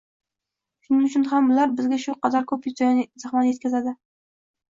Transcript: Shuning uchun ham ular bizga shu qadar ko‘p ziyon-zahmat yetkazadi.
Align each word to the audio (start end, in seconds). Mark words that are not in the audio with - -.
Shuning 0.87 1.03
uchun 1.09 1.25
ham 1.33 1.51
ular 1.55 1.75
bizga 1.81 1.99
shu 2.07 2.15
qadar 2.25 2.49
ko‘p 2.53 2.67
ziyon-zahmat 2.81 3.49
yetkazadi. 3.51 3.95